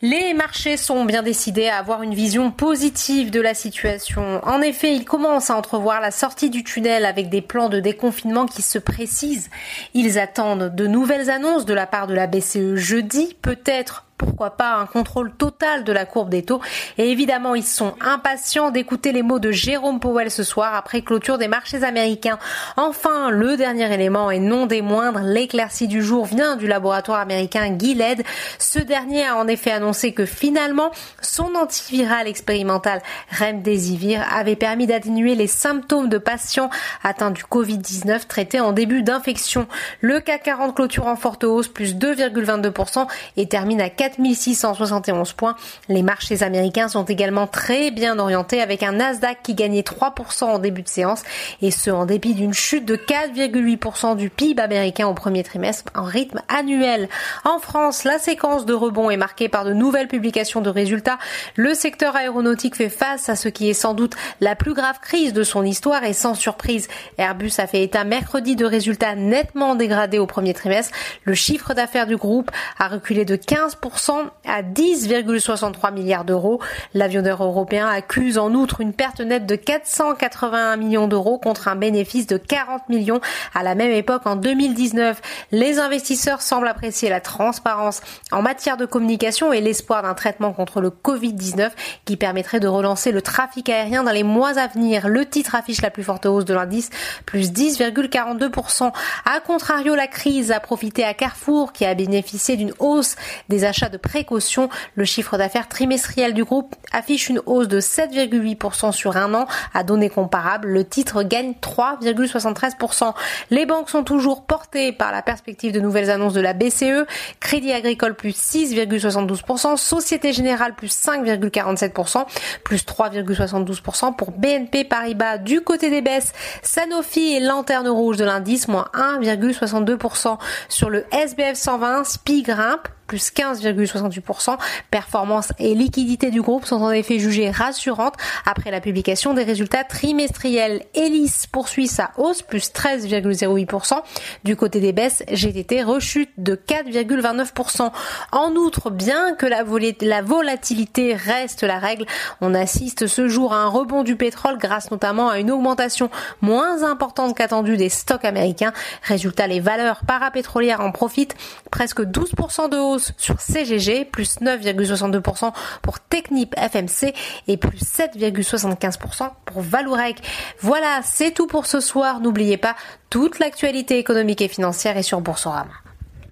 Les 0.00 0.32
marchés 0.32 0.76
sont 0.76 1.04
bien 1.04 1.24
décidés 1.24 1.66
à 1.66 1.78
avoir 1.78 2.04
une 2.04 2.14
vision 2.14 2.52
positive 2.52 3.32
de 3.32 3.40
la 3.40 3.52
situation. 3.52 4.40
En 4.44 4.60
effet, 4.62 4.94
ils 4.94 5.04
commencent 5.04 5.50
à 5.50 5.56
entrevoir 5.56 6.00
la 6.00 6.12
sortie 6.12 6.50
du 6.50 6.62
tunnel 6.62 7.04
avec 7.04 7.28
des 7.30 7.42
plans 7.42 7.68
de 7.68 7.80
déconfinement 7.80 8.46
qui 8.46 8.62
se 8.62 8.78
précisent. 8.78 9.50
Ils 9.94 10.20
attendent 10.20 10.72
de 10.72 10.86
nouvelles 10.86 11.30
annonces 11.30 11.66
de 11.66 11.74
la 11.74 11.88
part 11.88 12.06
de 12.06 12.14
la 12.14 12.28
BCE 12.28 12.76
jeudi, 12.76 13.36
peut-être 13.42 14.04
pourquoi 14.18 14.50
pas 14.50 14.74
un 14.74 14.86
contrôle 14.86 15.32
total 15.32 15.84
de 15.84 15.92
la 15.92 16.04
courbe 16.04 16.28
des 16.28 16.42
taux. 16.42 16.60
Et 16.98 17.10
évidemment, 17.10 17.54
ils 17.54 17.64
sont 17.64 17.94
impatients 18.00 18.70
d'écouter 18.70 19.12
les 19.12 19.22
mots 19.22 19.38
de 19.38 19.52
Jérôme 19.52 20.00
Powell 20.00 20.30
ce 20.30 20.42
soir 20.42 20.74
après 20.74 21.02
clôture 21.02 21.38
des 21.38 21.48
marchés 21.48 21.84
américains. 21.84 22.38
Enfin, 22.76 23.30
le 23.30 23.56
dernier 23.56 23.92
élément 23.94 24.30
et 24.30 24.40
non 24.40 24.66
des 24.66 24.82
moindres, 24.82 25.20
l'éclaircie 25.20 25.86
du 25.86 26.02
jour 26.02 26.26
vient 26.26 26.56
du 26.56 26.66
laboratoire 26.66 27.20
américain 27.20 27.76
Gilead. 27.78 28.24
Ce 28.58 28.80
dernier 28.80 29.26
a 29.26 29.36
en 29.36 29.46
effet 29.46 29.70
annoncé 29.70 30.12
que 30.12 30.26
finalement, 30.26 30.90
son 31.22 31.54
antiviral 31.54 32.26
expérimental 32.26 33.00
Remdesivir 33.38 34.26
avait 34.32 34.56
permis 34.56 34.86
d'atténuer 34.86 35.36
les 35.36 35.46
symptômes 35.46 36.08
de 36.08 36.18
patients 36.18 36.70
atteints 37.04 37.30
du 37.30 37.44
Covid-19 37.44 38.26
traités 38.26 38.60
en 38.60 38.72
début 38.72 39.02
d'infection. 39.02 39.68
Le 40.00 40.20
CAC 40.20 40.42
40 40.42 40.74
clôture 40.74 41.06
en 41.06 41.16
forte 41.16 41.44
hausse, 41.44 41.68
plus 41.68 41.94
2,22% 41.94 43.06
et 43.36 43.46
termine 43.48 43.80
à 43.80 43.90
4 43.90 44.07
4671 44.16 45.32
points. 45.32 45.56
Les 45.88 46.02
marchés 46.02 46.42
américains 46.42 46.88
sont 46.88 47.04
également 47.04 47.46
très 47.46 47.90
bien 47.90 48.18
orientés 48.18 48.60
avec 48.60 48.82
un 48.82 48.92
Nasdaq 48.92 49.38
qui 49.42 49.54
gagnait 49.54 49.82
3% 49.82 50.44
en 50.44 50.58
début 50.58 50.82
de 50.82 50.88
séance 50.88 51.22
et 51.62 51.70
ce 51.70 51.90
en 51.90 52.06
dépit 52.06 52.34
d'une 52.34 52.54
chute 52.54 52.84
de 52.84 52.96
4,8% 52.96 54.16
du 54.16 54.30
PIB 54.30 54.60
américain 54.60 55.06
au 55.06 55.14
premier 55.14 55.42
trimestre 55.42 55.92
en 55.94 56.04
rythme 56.04 56.40
annuel. 56.48 57.08
En 57.44 57.58
France, 57.58 58.04
la 58.04 58.18
séquence 58.18 58.66
de 58.66 58.74
rebond 58.74 59.10
est 59.10 59.16
marquée 59.16 59.48
par 59.48 59.64
de 59.64 59.72
nouvelles 59.72 60.08
publications 60.08 60.60
de 60.60 60.70
résultats. 60.70 61.18
Le 61.56 61.74
secteur 61.74 62.16
aéronautique 62.16 62.76
fait 62.76 62.88
face 62.88 63.28
à 63.28 63.36
ce 63.36 63.48
qui 63.48 63.68
est 63.68 63.74
sans 63.74 63.94
doute 63.94 64.14
la 64.40 64.54
plus 64.54 64.74
grave 64.74 64.98
crise 65.00 65.32
de 65.32 65.42
son 65.42 65.64
histoire 65.64 66.04
et 66.04 66.12
sans 66.12 66.34
surprise, 66.34 66.88
Airbus 67.18 67.52
a 67.58 67.66
fait 67.66 67.82
état 67.82 68.04
mercredi 68.04 68.56
de 68.56 68.64
résultats 68.64 69.14
nettement 69.14 69.74
dégradés 69.74 70.18
au 70.18 70.26
premier 70.26 70.54
trimestre. 70.54 70.94
Le 71.24 71.34
chiffre 71.34 71.74
d'affaires 71.74 72.06
du 72.06 72.16
groupe 72.16 72.50
a 72.78 72.88
reculé 72.88 73.24
de 73.24 73.36
15% 73.36 73.97
à 74.46 74.62
10,63 74.62 75.92
milliards 75.92 76.24
d'euros. 76.24 76.60
L'avionneur 76.94 77.42
européen 77.42 77.88
accuse 77.88 78.38
en 78.38 78.52
outre 78.54 78.80
une 78.80 78.92
perte 78.92 79.20
nette 79.20 79.46
de 79.46 79.56
481 79.56 80.76
millions 80.76 81.08
d'euros 81.08 81.38
contre 81.38 81.68
un 81.68 81.76
bénéfice 81.76 82.26
de 82.26 82.36
40 82.36 82.88
millions 82.88 83.20
à 83.54 83.62
la 83.62 83.74
même 83.74 83.92
époque 83.92 84.26
en 84.26 84.36
2019. 84.36 85.20
Les 85.52 85.78
investisseurs 85.78 86.42
semblent 86.42 86.68
apprécier 86.68 87.10
la 87.10 87.20
transparence 87.20 88.00
en 88.30 88.40
matière 88.42 88.76
de 88.76 88.86
communication 88.86 89.52
et 89.52 89.60
l'espoir 89.60 90.02
d'un 90.02 90.14
traitement 90.14 90.52
contre 90.52 90.80
le 90.80 90.90
Covid-19 90.90 91.70
qui 92.04 92.16
permettrait 92.16 92.60
de 92.60 92.68
relancer 92.68 93.12
le 93.12 93.20
trafic 93.20 93.68
aérien 93.68 94.04
dans 94.04 94.12
les 94.12 94.22
mois 94.22 94.58
à 94.58 94.68
venir. 94.68 95.08
Le 95.08 95.26
titre 95.26 95.54
affiche 95.54 95.82
la 95.82 95.90
plus 95.90 96.04
forte 96.04 96.26
hausse 96.26 96.44
de 96.44 96.54
l'indice, 96.54 96.90
plus 97.26 97.52
10,42%. 97.52 98.92
A 99.24 99.40
contrario, 99.40 99.94
la 99.94 100.06
crise 100.06 100.52
a 100.52 100.60
profité 100.60 101.04
à 101.04 101.14
Carrefour 101.14 101.72
qui 101.72 101.84
a 101.84 101.94
bénéficié 101.94 102.56
d'une 102.56 102.72
hausse 102.78 103.16
des 103.48 103.64
achats 103.64 103.87
de 103.88 103.96
précaution. 103.96 104.68
Le 104.94 105.04
chiffre 105.04 105.38
d'affaires 105.38 105.68
trimestriel 105.68 106.34
du 106.34 106.44
groupe 106.44 106.74
affiche 106.92 107.28
une 107.28 107.40
hausse 107.46 107.68
de 107.68 107.80
7,8% 107.80 108.92
sur 108.92 109.16
un 109.16 109.34
an. 109.34 109.46
À 109.74 109.84
données 109.84 110.10
comparables, 110.10 110.68
le 110.68 110.84
titre 110.84 111.22
gagne 111.22 111.54
3,73%. 111.62 113.14
Les 113.50 113.66
banques 113.66 113.90
sont 113.90 114.04
toujours 114.04 114.44
portées 114.44 114.92
par 114.92 115.12
la 115.12 115.22
perspective 115.22 115.72
de 115.72 115.80
nouvelles 115.80 116.10
annonces 116.10 116.34
de 116.34 116.40
la 116.40 116.52
BCE. 116.52 117.06
Crédit 117.40 117.72
agricole 117.72 118.14
plus 118.14 118.36
6,72%, 118.36 119.76
Société 119.76 120.32
Générale 120.32 120.74
plus 120.74 120.92
5,47%, 120.92 122.26
plus 122.64 122.84
3,72% 122.84 124.16
pour 124.16 124.30
BNP 124.32 124.84
Paribas. 124.84 125.38
Du 125.38 125.60
côté 125.60 125.90
des 125.90 126.02
baisses, 126.02 126.32
Sanofi 126.62 127.34
et 127.34 127.40
lanterne 127.40 127.88
rouge 127.88 128.16
de 128.16 128.24
l'indice, 128.24 128.68
moins 128.68 128.88
1,62%. 128.94 130.38
Sur 130.68 130.90
le 130.90 131.04
SBF 131.12 131.54
120, 131.54 132.04
SPI 132.04 132.42
grimpe, 132.42 132.88
plus 133.08 133.32
15,68%. 133.32 134.56
Performance 134.92 135.52
et 135.58 135.74
liquidité 135.74 136.30
du 136.30 136.42
groupe 136.42 136.64
sont 136.64 136.80
en 136.82 136.92
effet 136.92 137.18
jugées 137.18 137.50
rassurantes 137.50 138.14
après 138.46 138.70
la 138.70 138.80
publication 138.80 139.34
des 139.34 139.42
résultats 139.42 139.82
trimestriels. 139.82 140.84
Elis 140.94 141.46
poursuit 141.50 141.88
sa 141.88 142.12
hausse, 142.18 142.42
plus 142.42 142.70
13,08%. 142.70 144.00
Du 144.44 144.54
côté 144.54 144.78
des 144.78 144.92
baisses, 144.92 145.24
GTT 145.28 145.82
rechute 145.82 146.30
de 146.36 146.54
4,29%. 146.54 147.90
En 148.30 148.52
outre, 148.52 148.90
bien 148.90 149.34
que 149.34 149.46
la, 149.46 149.64
la 150.02 150.22
volatilité 150.22 151.14
reste 151.14 151.62
la 151.62 151.78
règle, 151.78 152.04
on 152.40 152.54
assiste 152.54 153.06
ce 153.06 153.26
jour 153.26 153.54
à 153.54 153.56
un 153.56 153.68
rebond 153.68 154.02
du 154.02 154.16
pétrole 154.16 154.58
grâce 154.58 154.90
notamment 154.90 155.30
à 155.30 155.38
une 155.38 155.50
augmentation 155.50 156.10
moins 156.42 156.82
importante 156.82 157.36
qu'attendue 157.36 157.76
des 157.76 157.88
stocks 157.88 158.24
américains. 158.24 158.72
Résultat, 159.02 159.46
les 159.46 159.60
valeurs 159.60 160.02
parapétrolières 160.06 160.80
en 160.80 160.92
profitent. 160.92 161.34
Presque 161.70 162.02
12% 162.02 162.68
de 162.68 162.76
hausse 162.76 162.97
sur 163.16 163.40
CGG, 163.40 164.04
plus 164.04 164.40
9,62% 164.40 165.52
pour 165.82 166.00
Technip 166.00 166.54
FMC 166.56 167.14
et 167.46 167.56
plus 167.56 167.78
7,75% 167.78 169.30
pour 169.44 169.62
Valourec. 169.62 170.18
Voilà, 170.60 171.00
c'est 171.02 171.32
tout 171.32 171.46
pour 171.46 171.66
ce 171.66 171.80
soir. 171.80 172.20
N'oubliez 172.20 172.56
pas, 172.56 172.76
toute 173.10 173.38
l'actualité 173.38 173.98
économique 173.98 174.40
et 174.40 174.48
financière 174.48 174.96
est 174.96 175.02
sur 175.02 175.20
Boursorama. 175.20 175.87